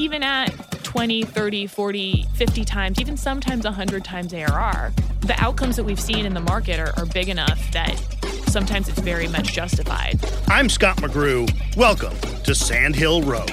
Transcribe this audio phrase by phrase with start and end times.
[0.00, 0.48] even at
[0.82, 6.24] 20, 30, 40, 50 times, even sometimes 100 times ARR, the outcomes that we've seen
[6.24, 7.94] in the market are, are big enough that
[8.48, 10.18] sometimes it's very much justified.
[10.48, 11.48] I'm Scott McGrew.
[11.76, 13.52] Welcome to Sand Hill Road.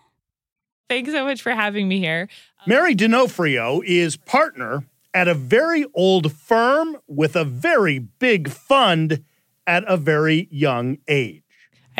[0.91, 2.27] Thanks so much for having me here.
[2.59, 9.23] Um, Mary D'Onofrio is partner at a very old firm with a very big fund
[9.65, 11.40] at a very young age.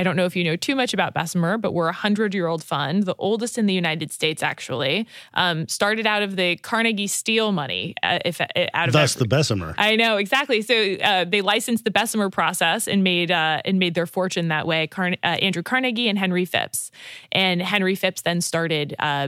[0.01, 2.47] I don't know if you know too much about Bessemer, but we're a hundred year
[2.47, 5.05] old fund, the oldest in the United States, actually.
[5.35, 7.93] Um, started out of the Carnegie Steel money.
[8.01, 9.75] Uh, if uh, out of thus every, the Bessemer.
[9.77, 10.63] I know exactly.
[10.63, 14.65] So uh, they licensed the Bessemer process and made uh, and made their fortune that
[14.65, 14.87] way.
[14.87, 16.89] Car- uh, Andrew Carnegie and Henry Phipps,
[17.31, 19.27] and Henry Phipps then started uh,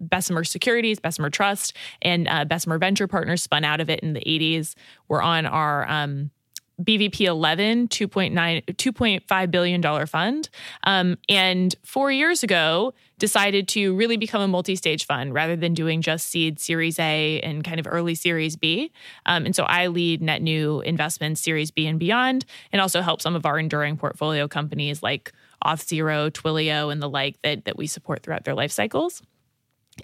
[0.00, 1.72] Bessemer Securities, Bessemer Trust,
[2.02, 4.74] and Bessemer Venture Partners spun out of it in the 80s.
[5.06, 6.32] We're on our um,
[6.80, 10.48] BVP 11, 2.9, $2.5 billion fund.
[10.84, 15.74] Um, and four years ago, decided to really become a multi stage fund rather than
[15.74, 18.90] doing just seed Series A and kind of early Series B.
[19.26, 23.22] Um, and so I lead net new investments, Series B and beyond, and also help
[23.22, 25.32] some of our enduring portfolio companies like
[25.64, 29.22] Auth0, Twilio, and the like that, that we support throughout their life cycles.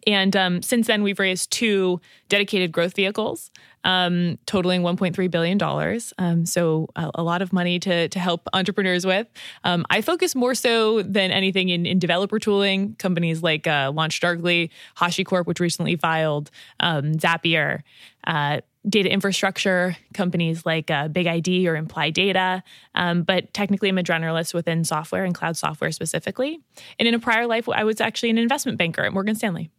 [0.06, 3.50] And um, since then, we've raised two dedicated growth vehicles,
[3.84, 6.00] um, totaling $1.3 billion.
[6.18, 9.26] Um, so, a, a, lot of money to, to help entrepreneurs with.
[9.64, 14.70] Um, I focus more so than anything in, in developer tooling, companies like uh, LaunchDarkly,
[14.98, 17.82] HashiCorp, which recently filed, um, Zapier.
[18.26, 22.62] Uh, data infrastructure companies like uh, Big ID or Imply Data,
[22.94, 26.60] um, but technically I'm a generalist within software and cloud software specifically.
[26.98, 29.70] And in a prior life, I was actually an investment banker at Morgan Stanley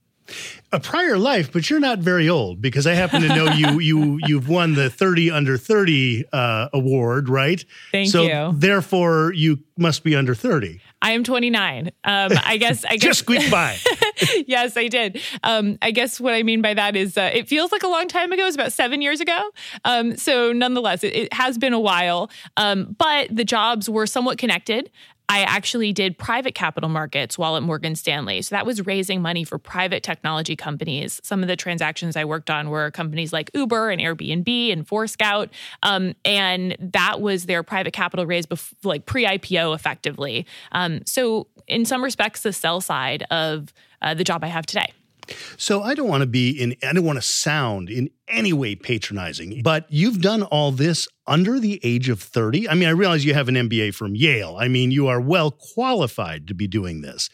[0.71, 4.19] a prior life, but you're not very old because I happen to know you you
[4.25, 7.63] you've won the 30 under 30 uh, award, right?
[7.91, 8.51] Thank so you.
[8.53, 10.81] Therefore, you must be under 30.
[11.01, 11.87] I am 29.
[11.87, 11.93] Um,
[12.43, 13.77] I guess I guess just squeaked by.
[14.47, 15.21] yes, I did.
[15.43, 18.07] Um, I guess what I mean by that is uh, it feels like a long
[18.07, 18.43] time ago.
[18.43, 19.51] It was about seven years ago.
[19.85, 22.29] Um, so nonetheless, it, it, has been a while.
[22.55, 24.89] Um, but the jobs were somewhat connected.
[25.29, 28.41] I actually did private capital markets while at Morgan Stanley.
[28.41, 31.19] So that was raising money for private technology companies.
[31.21, 35.49] Some of the transactions I worked on were companies like Uber and Airbnb and Forescout.
[35.83, 40.45] Um, and that was their private capital raise, bef- like pre IPO effectively.
[40.71, 44.91] Um, so, in some respects, the sell side of uh, the job I have today.
[45.57, 48.75] So I don't want to be in, I don't want to sound in any way
[48.75, 52.69] patronizing, but you've done all this under the age of 30.
[52.69, 54.55] I mean, I realize you have an MBA from Yale.
[54.59, 57.29] I mean, you are well qualified to be doing this,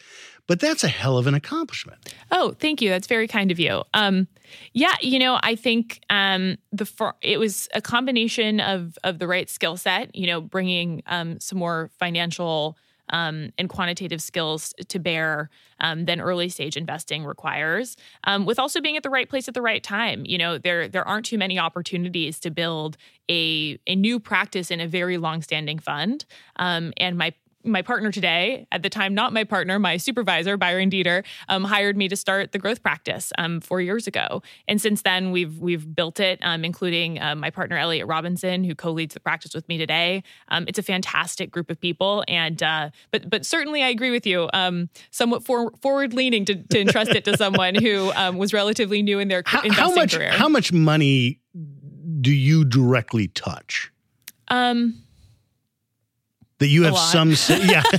[0.46, 2.14] but that's a hell of an accomplishment.
[2.30, 2.90] Oh, thank you.
[2.90, 3.82] That's very kind of you.
[3.94, 4.28] Um,
[4.72, 6.86] yeah, you know, I think um, the
[7.22, 10.14] it was a combination of of the right skill set.
[10.14, 12.76] You know, bringing um, some more financial
[13.10, 15.50] um, and quantitative skills to bear
[15.80, 17.96] um, than early stage investing requires.
[18.24, 20.88] Um, with also being at the right place at the right time, you know there
[20.88, 22.96] there aren't too many opportunities to build
[23.30, 26.24] a a new practice in a very long standing fund.
[26.56, 27.32] Um, and my
[27.64, 31.96] my partner today, at the time, not my partner, my supervisor, Byron Deeter, um, hired
[31.96, 34.42] me to start the growth practice um, four years ago.
[34.68, 38.74] And since then, we've we've built it, um, including uh, my partner Elliot Robinson, who
[38.74, 40.22] co-leads the practice with me today.
[40.48, 44.26] Um, it's a fantastic group of people, and uh, but but certainly I agree with
[44.26, 44.48] you.
[44.52, 49.18] Um, somewhat for, forward leaning to, to entrust it to someone who was relatively new
[49.18, 50.30] in their how, investing how much, career.
[50.30, 51.40] How much money
[52.20, 53.90] do you directly touch?
[54.48, 55.04] Um
[56.64, 57.34] that you have some
[57.68, 57.82] yeah.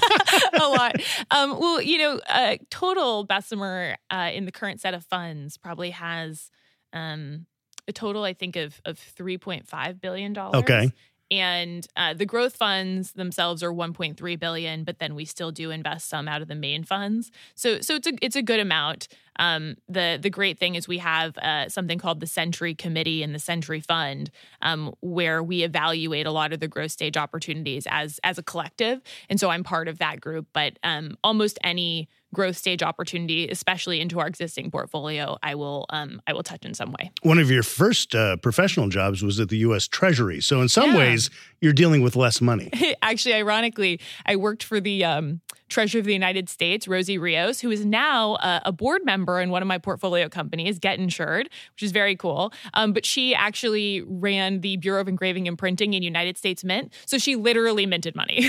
[0.60, 0.96] A lot.
[1.30, 5.92] Um, well you know uh, total bessemer uh, in the current set of funds probably
[5.92, 6.50] has
[6.94, 7.46] um,
[7.88, 10.92] a total i think of of 3.5 billion dollars okay
[11.31, 16.07] and uh, the growth funds themselves are 1.3 billion, but then we still do invest
[16.07, 17.31] some out of the main funds.
[17.56, 19.07] So so it's a it's a good amount.
[19.38, 23.33] Um, the the great thing is we have uh, something called the Century Committee and
[23.33, 24.31] the Century Fund,
[24.62, 29.01] um, where we evaluate a lot of the growth stage opportunities as as a collective,
[29.30, 30.48] and so I'm part of that group.
[30.54, 36.22] But um, almost any growth stage opportunity, especially into our existing portfolio, I will um,
[36.28, 37.12] I will touch in some way.
[37.24, 39.88] One of your first uh, professional jobs was at the U.S.
[39.88, 40.98] Treasury, so in some Yeah.
[41.00, 41.30] ways
[41.62, 42.70] you're dealing with less money.
[43.02, 47.72] Actually, ironically, I worked for the um, Treasurer of the United States, Rosie Rios, who
[47.72, 51.81] is now uh, a board member in one of my portfolio companies, Get Insured, which
[51.84, 52.54] is very cool.
[52.76, 56.94] Um, but she actually ran the Bureau of Engraving and Printing in United States Mint,
[57.08, 58.42] so she literally minted money.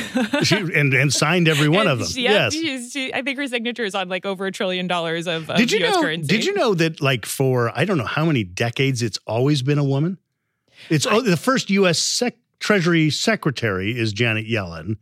[0.43, 2.09] she, and and signed every one of them.
[2.09, 2.53] She- yes.
[2.93, 5.85] she- I think her signature on like over a trillion dollars of, of Did you
[5.85, 6.03] US know?
[6.03, 6.29] currency.
[6.29, 9.79] Did you know that like for I don't know how many decades it's always been
[9.79, 10.19] a woman.
[10.91, 11.99] It's oh, the first U.S.
[11.99, 14.97] Sec- Treasury Secretary is Janet Yellen,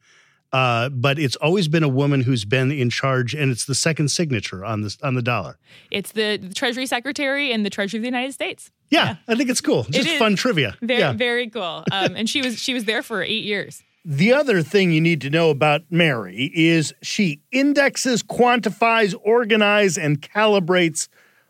[0.52, 4.08] uh, but it's always been a woman who's been in charge, and it's the second
[4.08, 5.58] signature on this on the dollar.
[5.90, 8.70] It's the, the Treasury Secretary and the Treasury of the United States.
[8.90, 9.84] Yeah, I think it's cool.
[9.84, 10.18] Just is.
[10.18, 10.76] fun trivia.
[10.80, 11.12] Very, yeah.
[11.12, 11.84] very cool.
[11.90, 13.82] Um, and she was she was there for eight years.
[14.06, 20.20] The other thing you need to know about Mary is she indexes, quantifies, organizes, and
[20.20, 21.08] calibrates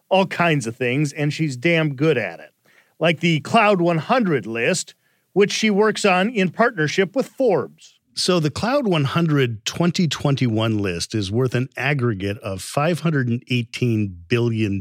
[0.09, 2.53] all kinds of things, and she's damn good at it.
[3.01, 4.95] Like the Cloud 100 list,
[5.33, 7.99] which she works on in partnership with Forbes.
[8.15, 14.81] So the Cloud 100 2021 list is worth an aggregate of $518 billion.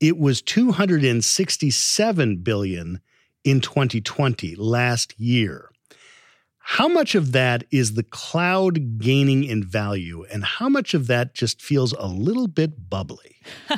[0.00, 3.00] It was 267 billion
[3.42, 5.71] in 2020 last year.
[6.64, 11.34] How much of that is the cloud gaining in value, and how much of that
[11.34, 13.36] just feels a little bit bubbly?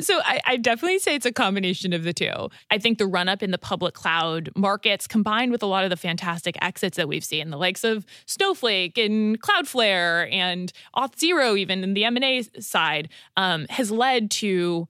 [0.00, 2.48] So I, I definitely say it's a combination of the two.
[2.70, 5.90] I think the run up in the public cloud markets, combined with a lot of
[5.90, 11.82] the fantastic exits that we've seen, the likes of Snowflake and Cloudflare and Auth0, even
[11.82, 14.88] in the M and A side, um, has led to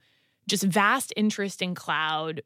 [0.49, 2.43] just vast interest in cloud.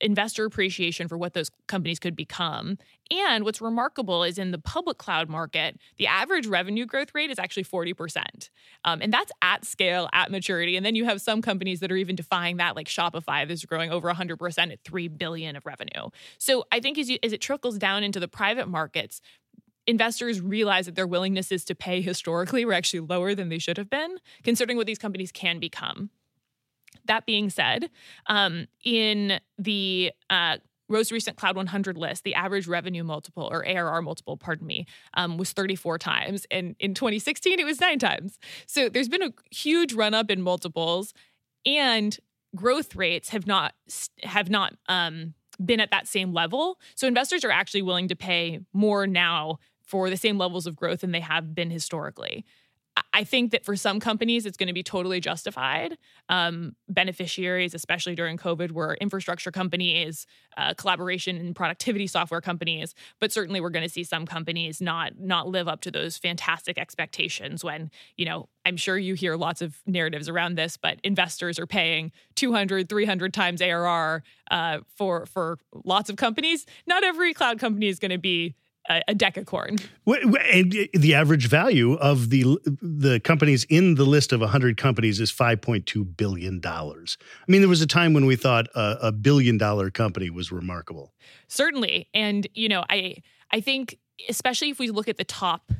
[0.00, 2.78] Investor appreciation for what those companies could become.
[3.10, 7.38] And what's remarkable is in the public cloud market, the average revenue growth rate is
[7.38, 8.50] actually 40%.
[8.84, 10.76] Um, and that's at scale, at maturity.
[10.76, 13.90] And then you have some companies that are even defying that, like Shopify, that's growing
[13.90, 16.10] over 100% at 3 billion of revenue.
[16.38, 19.20] So I think as, you, as it trickles down into the private markets,
[19.86, 23.76] investors realize that their willingness is to pay historically were actually lower than they should
[23.76, 26.10] have been, considering what these companies can become.
[27.10, 27.90] That being said,
[28.28, 30.58] um, in the uh,
[30.88, 35.36] most recent Cloud 100 list, the average revenue multiple or ARR multiple, pardon me, um,
[35.36, 36.46] was 34 times.
[36.52, 38.38] And in 2016, it was nine times.
[38.66, 41.12] So there's been a huge run up in multiples
[41.66, 42.16] and
[42.54, 43.74] growth rates have not
[44.22, 45.34] have not um,
[45.64, 46.78] been at that same level.
[46.94, 51.00] So investors are actually willing to pay more now for the same levels of growth
[51.00, 52.44] than they have been historically.
[53.12, 55.96] I think that for some companies, it's going to be totally justified.
[56.28, 60.26] Um, beneficiaries, especially during COVID, were infrastructure companies,
[60.56, 62.94] uh, collaboration and productivity software companies.
[63.20, 66.78] But certainly, we're going to see some companies not not live up to those fantastic
[66.78, 67.64] expectations.
[67.64, 71.66] When you know, I'm sure you hear lots of narratives around this, but investors are
[71.66, 76.66] paying 200, 300 times ARR uh, for for lots of companies.
[76.86, 78.54] Not every cloud company is going to be
[78.88, 79.80] a, a decacorn.
[80.08, 84.76] Wh- wh- And the average value of the the companies in the list of 100
[84.76, 87.18] companies is 5.2 billion dollars.
[87.46, 90.50] I mean, there was a time when we thought a, a billion dollar company was
[90.52, 91.12] remarkable.
[91.48, 93.16] certainly and you know i
[93.50, 95.72] i think especially if we look at the top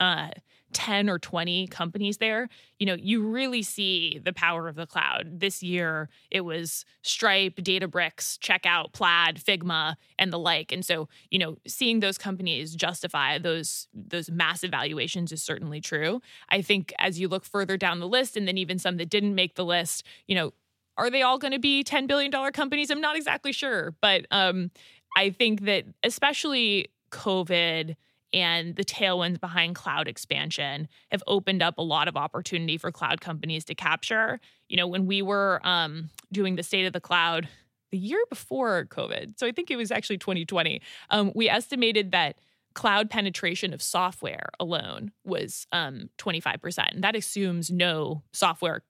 [0.00, 0.28] uh
[0.72, 5.40] 10 or 20 companies there you know you really see the power of the cloud.
[5.40, 10.72] This year it was stripe databricks checkout plaid figma and the like.
[10.72, 16.20] And so you know seeing those companies justify those those massive valuations is certainly true.
[16.50, 19.34] I think as you look further down the list and then even some that didn't
[19.34, 20.52] make the list you know
[20.96, 22.90] are they all going to be $10 billion companies?
[22.90, 23.94] I'm not exactly sure.
[24.00, 24.70] But um
[25.16, 27.96] I think that especially COVID
[28.32, 33.20] and the tailwinds behind cloud expansion have opened up a lot of opportunity for cloud
[33.20, 34.40] companies to capture.
[34.68, 37.48] You know, when we were um, doing the state of the cloud
[37.90, 42.38] the year before COVID, so I think it was actually 2020, um, we estimated that
[42.74, 46.92] cloud penetration of software alone was um, 25%.
[46.92, 48.82] And that assumes no software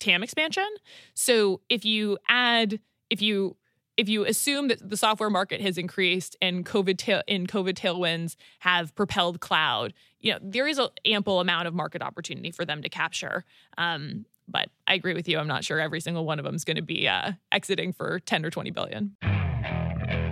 [0.00, 0.68] TAM expansion.
[1.14, 3.56] So if you add, if you
[3.96, 8.94] if you assume that the software market has increased and COVID in COVID tailwinds have
[8.94, 12.88] propelled cloud, you know there is an ample amount of market opportunity for them to
[12.88, 13.44] capture.
[13.78, 15.38] Um, but I agree with you.
[15.38, 18.20] I'm not sure every single one of them is going to be uh, exiting for
[18.20, 19.16] 10 or 20 billion.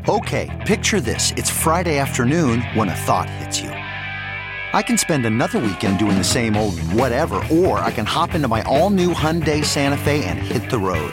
[0.09, 1.33] Okay, picture this.
[1.33, 3.71] It's Friday afternoon when a thought hits you.
[3.71, 8.49] I can spend another weekend doing the same old whatever, or I can hop into
[8.49, 11.13] my all new Hyundai Santa Fe and hit the road.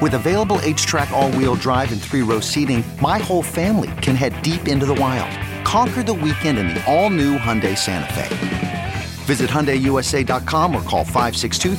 [0.00, 4.84] With available HTRAC all-wheel drive and three-row seating, my whole family can head deep into
[4.84, 5.30] the wild.
[5.64, 8.94] Conquer the weekend in the all-new Hyundai Santa Fe.
[9.24, 11.76] Visit HyundaiUSA.com or call 562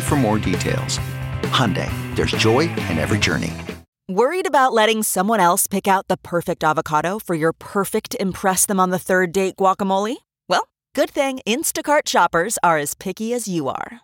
[0.00, 0.98] for more details.
[1.52, 3.52] Hyundai, there's joy in every journey.
[4.08, 8.80] Worried about letting someone else pick out the perfect avocado for your perfect Impress Them
[8.80, 10.16] on the Third Date guacamole?
[10.48, 14.03] Well, good thing Instacart shoppers are as picky as you are.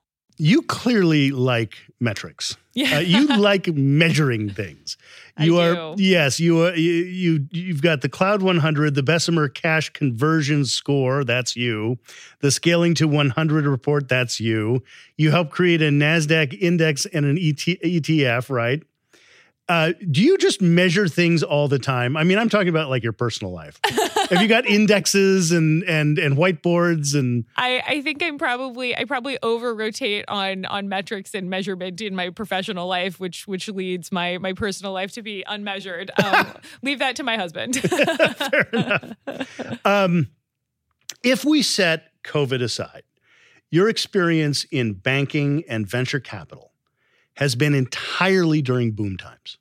[0.37, 2.57] You clearly like metrics.
[2.73, 2.97] Yeah.
[2.97, 4.97] Uh, you like measuring things.
[5.37, 6.03] You I are do.
[6.03, 11.23] yes, you are you, you you've got the Cloud 100, the Bessemer cash conversion score,
[11.23, 11.99] that's you.
[12.39, 14.83] The scaling to 100 report, that's you.
[15.17, 18.83] You help create a Nasdaq index and an ET, ETF, right?
[19.69, 22.17] Uh, do you just measure things all the time?
[22.17, 23.79] I mean, I'm talking about like your personal life.
[24.31, 29.03] Have you got indexes and and and whiteboards and I, I think I'm probably I
[29.03, 34.11] probably over rotate on on metrics and measurement in my professional life, which which leads
[34.11, 36.09] my my personal life to be unmeasured.
[36.21, 36.47] Um,
[36.81, 37.75] leave that to my husband.
[37.77, 39.85] fair enough.
[39.85, 40.27] Um,
[41.23, 43.03] if we set COVID aside,
[43.69, 46.71] your experience in banking and venture capital
[47.37, 49.57] has been entirely during boom times.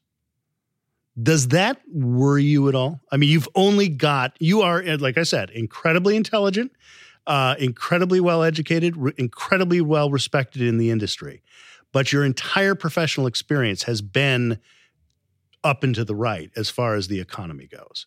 [1.21, 3.01] Does that worry you at all?
[3.11, 6.73] I mean, you've only got, you are, like I said, incredibly intelligent,
[7.27, 11.43] uh, incredibly well educated, re- incredibly well respected in the industry,
[11.93, 14.59] but your entire professional experience has been
[15.63, 18.07] up and to the right as far as the economy goes.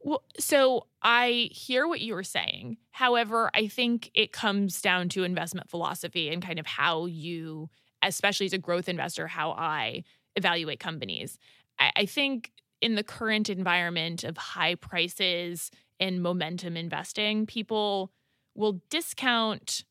[0.00, 2.76] Well, so I hear what you were saying.
[2.90, 7.70] However, I think it comes down to investment philosophy and kind of how you,
[8.02, 10.04] especially as a growth investor, how I
[10.36, 11.38] evaluate companies.
[11.78, 18.12] I, I think in the current environment of high prices and momentum investing, people
[18.54, 19.84] will discount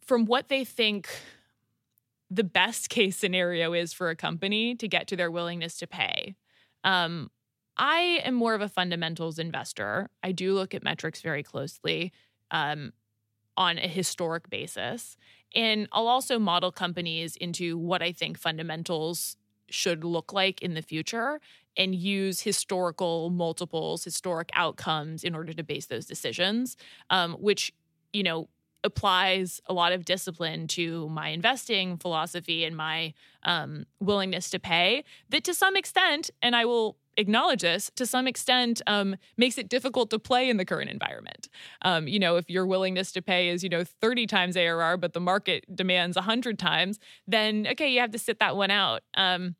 [0.00, 1.08] from what they think
[2.30, 6.36] the best case scenario is for a company to get to their willingness to pay.
[6.84, 7.30] Um,
[7.76, 10.10] I am more of a fundamentals investor.
[10.22, 12.12] I do look at metrics very closely
[12.50, 12.92] um,
[13.56, 15.16] on a historic basis.
[15.54, 19.36] And I'll also model companies into what I think fundamentals
[19.68, 21.40] should look like in the future
[21.76, 26.76] and use historical multiples, historic outcomes in order to base those decisions,
[27.10, 27.72] um, which,
[28.12, 28.48] you know,
[28.82, 33.12] applies a lot of discipline to my investing philosophy and my
[33.44, 38.26] um, willingness to pay that to some extent and i will acknowledge this to some
[38.26, 41.48] extent um, makes it difficult to play in the current environment.
[41.82, 45.12] Um, you know if your willingness to pay is you know 30 times arr but
[45.12, 49.02] the market demands 100 times then okay you have to sit that one out.
[49.14, 49.56] Um,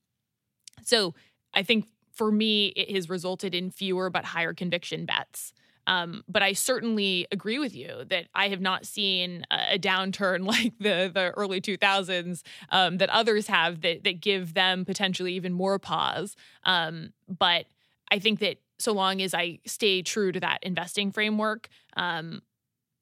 [0.82, 1.14] so
[1.54, 5.52] i think for me it has resulted in fewer but higher conviction bets
[5.86, 10.46] um, but I certainly agree with you that I have not seen a, a downturn
[10.46, 15.52] like the the early 2000s um, that others have that that give them potentially even
[15.52, 16.36] more pause.
[16.64, 17.66] Um, but
[18.10, 22.42] I think that so long as I stay true to that investing framework, um,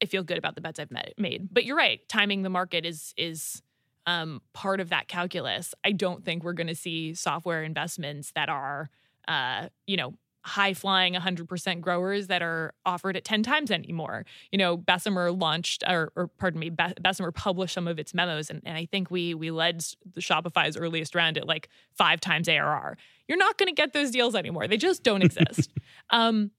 [0.01, 1.49] I feel good about the bets I've met, made.
[1.51, 3.61] But you're right, timing the market is is
[4.05, 5.75] um, part of that calculus.
[5.83, 8.89] I don't think we're going to see software investments that are,
[9.27, 10.13] uh, you know,
[10.45, 14.25] high flying 100% growers that are offered at 10 times anymore.
[14.51, 18.49] You know, Bessemer launched, or, or pardon me, Be- Bessemer published some of its memos,
[18.49, 22.47] and, and I think we we led the Shopify's earliest round at like five times
[22.47, 22.97] ARR.
[23.27, 24.67] You're not going to get those deals anymore.
[24.67, 25.71] They just don't exist.
[26.09, 26.51] um,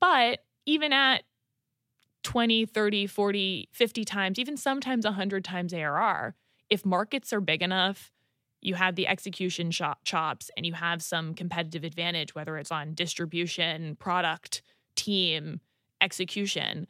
[0.00, 1.22] but even at
[2.24, 6.34] 20, 30, 40, 50 times, even sometimes 100 times ARR,
[6.68, 8.12] if markets are big enough
[8.60, 13.96] you have the execution chops and you have some competitive advantage, whether it's on distribution,
[13.96, 14.62] product,
[14.96, 15.60] team,
[16.00, 16.86] execution,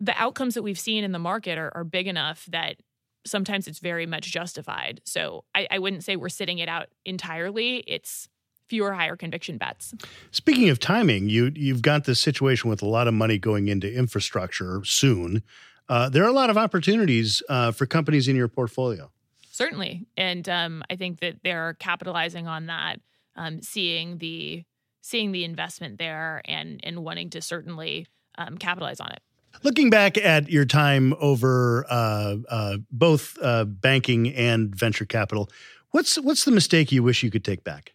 [0.00, 2.76] the outcomes that we've seen in the market are, are big enough that
[3.24, 5.00] sometimes it's very much justified.
[5.04, 7.84] So I, I wouldn't say we're sitting it out entirely.
[7.86, 8.28] It's
[8.68, 9.94] fewer higher conviction bets.
[10.30, 13.92] Speaking of timing, you you've got this situation with a lot of money going into
[13.92, 15.42] infrastructure soon.
[15.88, 19.10] Uh, there are a lot of opportunities uh, for companies in your portfolio.
[19.52, 23.00] Certainly, and um, I think that they're capitalizing on that,
[23.36, 24.64] um, seeing the
[25.02, 28.06] seeing the investment there, and and wanting to certainly
[28.38, 29.20] um, capitalize on it.
[29.62, 35.50] Looking back at your time over uh, uh both uh, banking and venture capital,
[35.90, 37.92] what's what's the mistake you wish you could take back?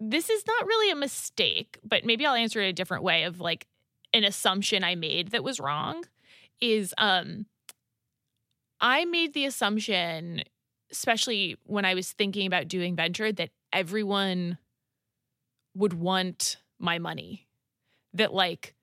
[0.00, 3.22] This is not really a mistake, but maybe I'll answer it a different way.
[3.22, 3.68] Of like
[4.12, 6.02] an assumption I made that was wrong
[6.60, 7.46] is um
[8.80, 10.42] I made the assumption
[10.92, 14.58] especially when I was thinking about doing venture, that everyone
[15.74, 17.48] would want my money.
[18.14, 18.74] That, like,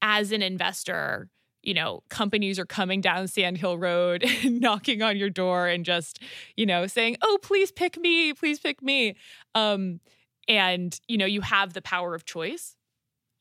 [0.00, 1.28] as an investor,
[1.62, 5.84] you know, companies are coming down Sand Hill Road and knocking on your door and
[5.84, 6.18] just,
[6.56, 9.16] you know, saying, "Oh, please pick me, please pick me."
[9.54, 10.00] Um,
[10.48, 12.76] and you know, you have the power of choice.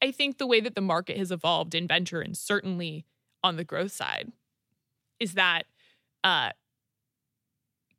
[0.03, 3.05] I think the way that the market has evolved in venture, and certainly
[3.43, 4.31] on the growth side,
[5.19, 5.63] is that
[6.23, 6.51] uh,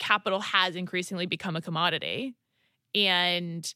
[0.03, 2.35] capital has increasingly become a commodity
[2.93, 3.73] and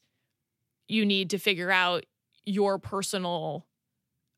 [0.89, 2.05] you need to figure out
[2.45, 3.65] your personal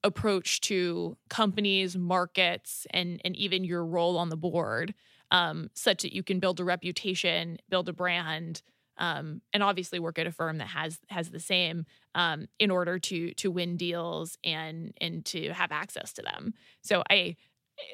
[0.04, 4.94] approach to companies, markets, and and even your role on the board,
[5.32, 8.62] um, such that you can build a reputation, build a brand,
[8.98, 13.00] um, and obviously work at a firm that has has the same um, in order
[13.00, 16.54] to to win deals and and to have access to them.
[16.82, 17.36] So I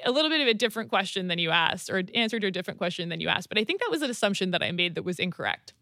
[0.04, 2.78] a little bit of a different question than you asked, or answer to a different
[2.78, 3.48] question than you asked.
[3.48, 5.72] But I think that was an assumption that I made that was incorrect.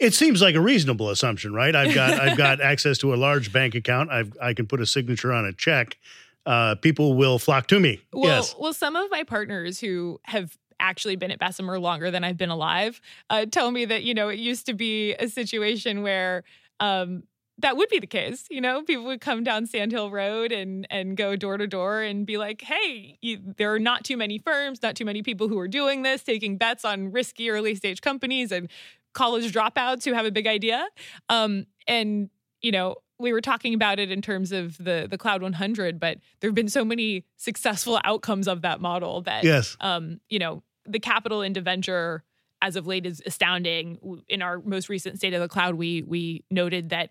[0.00, 1.74] It seems like a reasonable assumption, right?
[1.74, 4.10] I've got I've got access to a large bank account.
[4.10, 5.98] I've, I can put a signature on a check.
[6.46, 8.00] Uh, people will flock to me.
[8.12, 8.54] Well, yes.
[8.58, 12.50] Well, some of my partners who have actually been at Bessemer longer than I've been
[12.50, 16.44] alive uh, tell me that you know it used to be a situation where
[16.80, 17.24] um,
[17.58, 18.44] that would be the case.
[18.50, 22.26] You know, people would come down Sandhill Road and and go door to door and
[22.26, 25.58] be like, "Hey, you, there are not too many firms, not too many people who
[25.58, 28.68] are doing this, taking bets on risky early stage companies and
[29.14, 30.86] college dropouts who have a big idea."
[31.28, 35.42] Um, and you know, we were talking about it in terms of the the Cloud
[35.42, 40.20] 100, but there have been so many successful outcomes of that model that, yes, um,
[40.28, 42.22] you know, the capital into venture
[42.62, 43.98] as of late is astounding.
[44.28, 47.10] In our most recent state of the cloud, we we noted that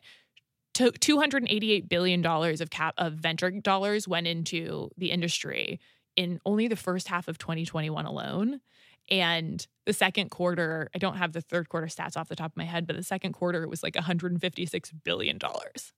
[0.76, 5.80] 288 billion dollars of cap of venture dollars went into the industry
[6.16, 8.62] in only the first half of 2021 alone.
[9.10, 12.58] And the second quarter i don't have the third quarter stats off the top of
[12.58, 15.94] my head but the second quarter it was like 156 billion dollars.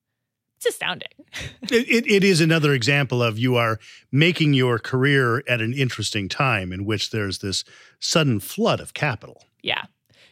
[0.57, 1.09] It's astounding.
[1.69, 3.77] It, it, it is another example of you are
[4.09, 7.65] making your career at an interesting time in which there's this
[7.99, 9.43] sudden flood of capital.
[9.61, 9.83] Yeah.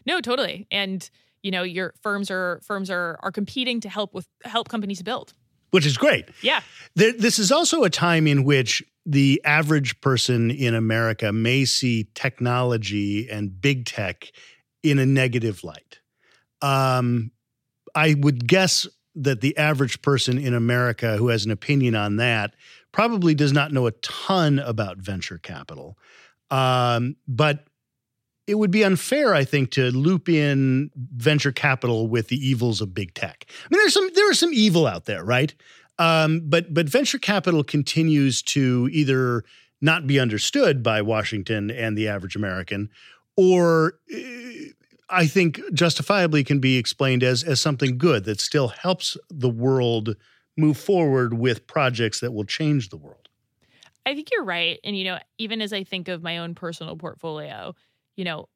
[0.06, 0.66] No totally.
[0.72, 1.10] And
[1.46, 5.34] you know your firms are firms are are competing to help with help companies build.
[5.70, 6.26] Which is great.
[6.42, 6.62] Yeah.
[6.96, 12.08] There, this is also a time in which the average person in america may see
[12.16, 14.32] technology and big tech
[14.82, 16.00] in a negative light.
[16.62, 17.32] Um,
[17.94, 22.56] i would guess that the average person in america who has an opinion on that
[22.92, 25.98] probably does not know a ton about venture capital.
[26.50, 27.66] Um, but
[28.48, 32.94] it would be unfair, I think, to loop in venture capital with the evils of
[32.94, 33.46] big tech.
[33.50, 35.54] I mean, there's some there is some evil out there, right?
[35.98, 39.44] Um, but but venture capital continues to either
[39.82, 42.90] not be understood by Washington and the average American,
[43.36, 44.18] or uh,
[45.10, 50.16] I think justifiably can be explained as as something good that still helps the world
[50.58, 53.28] move forward with projects that will change the world.
[54.06, 56.96] I think you're right, and you know, even as I think of my own personal
[56.96, 57.74] portfolio
[58.15, 58.47] you know,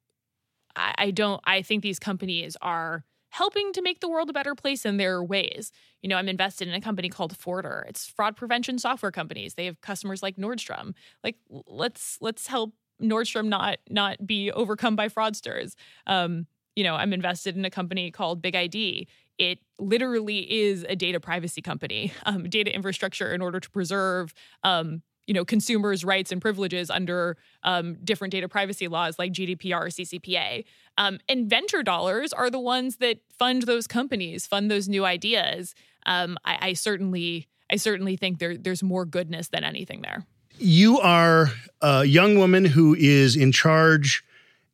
[0.76, 4.54] I, I don't, I think these companies are helping to make the world a better
[4.54, 5.72] place in their ways.
[6.02, 7.86] You know, I'm invested in a company called Forter.
[7.88, 9.54] It's fraud prevention software companies.
[9.54, 10.94] They have customers like Nordstrom.
[11.22, 15.74] Like let's let's help Nordstrom not not be overcome by fraudsters.
[16.06, 19.08] Um, you know, I'm invested in a company called Big ID.
[19.38, 25.02] It literally is a data privacy company, um, data infrastructure in order to preserve um,
[25.30, 29.86] you know consumers' rights and privileges under um, different data privacy laws like GDPR or
[29.86, 30.64] CCPA.
[30.98, 35.76] Um, and venture dollars are the ones that fund those companies, fund those new ideas.
[36.04, 40.26] Um, I, I, certainly, I certainly think there, there's more goodness than anything there.
[40.58, 44.24] You are a young woman who is in charge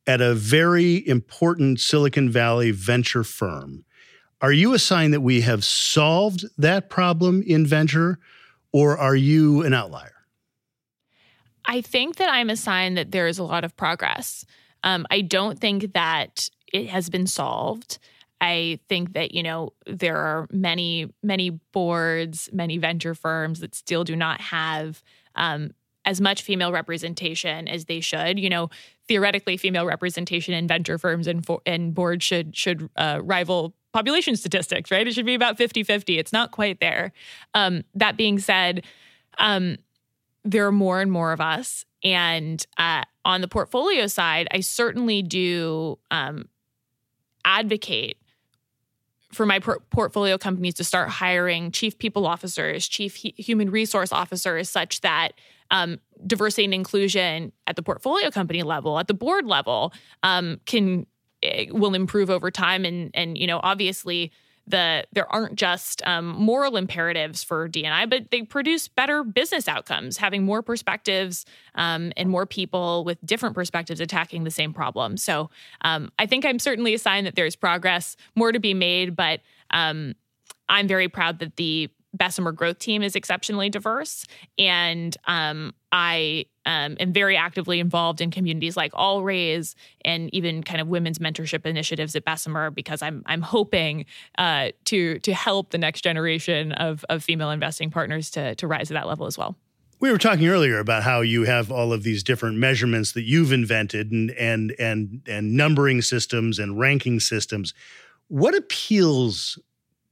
[0.07, 3.85] at a very important Silicon Valley venture firm.
[4.41, 8.17] Are you a sign that we have solved that problem in venture,
[8.71, 10.16] or are you an outlier?
[11.67, 14.45] I think that I'm a sign that there is a lot of progress.
[14.83, 17.99] Um, I don't think that it has been solved.
[18.39, 24.03] I think that, you know, there are many, many boards, many venture firms that still
[24.03, 25.03] do not have
[25.35, 25.71] um,
[26.05, 28.39] as much female representation as they should.
[28.39, 28.69] You know,
[29.07, 34.35] theoretically, female representation in venture firms and, for, and boards should should uh, rival population
[34.35, 35.07] statistics, right?
[35.07, 36.19] It should be about 50 50.
[36.19, 37.11] It's not quite there.
[37.55, 38.85] Um, that being said,
[39.39, 39.77] um,
[40.51, 41.85] there are more and more of us.
[42.03, 46.47] And uh, on the portfolio side, I certainly do um,
[47.43, 48.17] advocate
[49.33, 54.11] for my por- portfolio companies to start hiring chief people officers, chief he- human resource
[54.13, 55.33] officers, such that
[55.69, 59.91] um, diversity and inclusion at the portfolio company level, at the board level,
[60.23, 61.05] um, can
[61.43, 62.85] eh, will improve over time.
[62.85, 64.31] And and you know, obviously,
[64.67, 70.17] the there aren't just um, moral imperatives for DNI, but they produce better business outcomes,
[70.17, 75.17] having more perspectives um, and more people with different perspectives attacking the same problem.
[75.17, 75.49] So
[75.81, 79.39] um, I think I'm certainly a sign that there's progress, more to be made, but
[79.71, 80.15] um,
[80.69, 84.25] I'm very proud that the Bessemer growth team is exceptionally diverse.
[84.57, 90.81] And um, I um, very actively involved in communities like All Raise and even kind
[90.81, 94.05] of women's mentorship initiatives at Bessemer because I'm I'm hoping
[94.37, 98.89] uh, to to help the next generation of of female investing partners to to rise
[98.89, 99.55] to that level as well.
[99.99, 103.53] We were talking earlier about how you have all of these different measurements that you've
[103.53, 107.73] invented and and and and numbering systems and ranking systems.
[108.27, 109.57] What appeals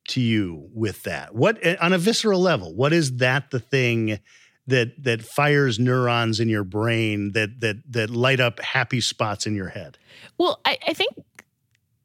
[0.08, 1.36] to you with that?
[1.36, 4.20] What eh, on a visceral level, what is that the thing
[4.68, 9.56] that that fires neurons in your brain that that that light up happy spots in
[9.56, 9.98] your head?
[10.38, 11.12] Well, I, I think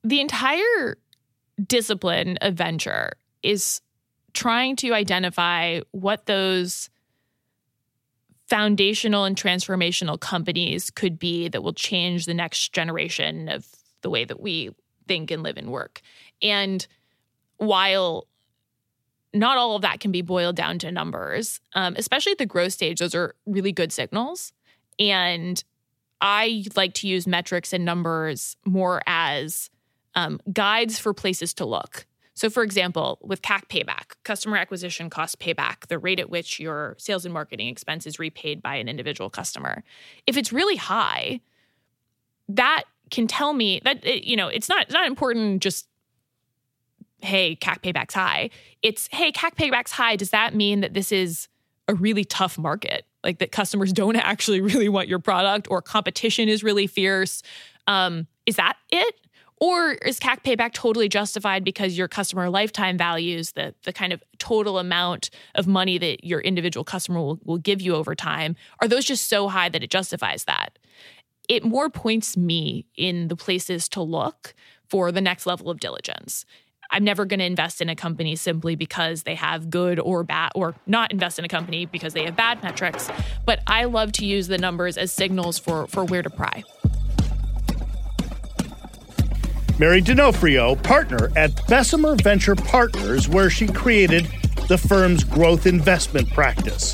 [0.03, 0.97] the entire
[1.67, 3.81] discipline of venture is
[4.33, 6.89] trying to identify what those
[8.49, 13.67] foundational and transformational companies could be that will change the next generation of
[14.03, 14.71] the way that we
[15.07, 16.01] think and live and work.
[16.43, 16.87] And
[17.59, 18.27] while
[19.33, 22.73] not all of that can be boiled down to numbers, um, especially at the growth
[22.73, 24.53] stage, those are really good signals.
[24.99, 25.63] And
[26.21, 29.71] I like to use metrics and numbers more as
[30.15, 32.07] um, guides for places to look.
[32.35, 36.97] So, for example, with CAC payback, customer acquisition cost payback, the rate at which your
[36.99, 39.83] sales and marketing expense is repaid by an individual customer,
[40.27, 41.41] if it's really high,
[42.49, 45.87] that can tell me that you know it's not it's not important just
[47.23, 48.51] hey, CAC payback's high.
[48.83, 50.17] It's, hey, CAC payback's high.
[50.17, 51.49] Does that mean that this is
[51.89, 53.05] a really tough market?
[53.23, 57.43] Like that customers don't actually really want your product or competition is really fierce?
[57.87, 59.15] Um, is that it?
[59.61, 64.23] Or is CAC payback totally justified because your customer lifetime values, the, the kind of
[64.39, 68.89] total amount of money that your individual customer will, will give you over time, are
[68.89, 70.79] those just so high that it justifies that?
[71.47, 74.55] It more points me in the places to look
[74.89, 76.47] for the next level of diligence.
[76.93, 80.51] I'm never going to invest in a company simply because they have good or bad,
[80.57, 83.09] or not invest in a company because they have bad metrics.
[83.47, 86.65] But I love to use the numbers as signals for, for where to pry.
[89.79, 94.27] Mary D'Onofrio, partner at Bessemer Venture Partners, where she created
[94.69, 96.93] the firm's growth investment practice.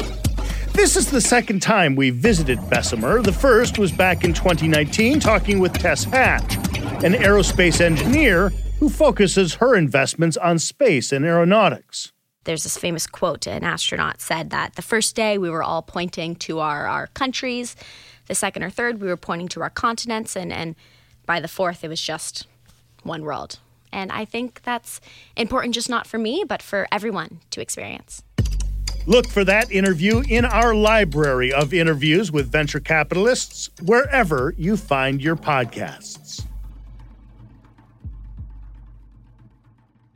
[0.72, 3.22] This is the second time we visited Bessemer.
[3.22, 6.56] The first was back in 2019, talking with Tess Hatch,
[7.02, 12.12] an aerospace engineer who focuses her investments on space and aeronautics.
[12.44, 16.36] There's this famous quote an astronaut said that the first day we were all pointing
[16.36, 17.74] to our, our countries,
[18.26, 20.76] the second or third we were pointing to our continents, and, and
[21.26, 22.46] by the fourth it was just
[23.02, 23.58] one world.
[23.92, 25.00] And I think that's
[25.36, 28.22] important just not for me, but for everyone to experience.
[29.06, 35.22] Look for that interview in our library of interviews with venture capitalists wherever you find
[35.22, 36.45] your podcasts.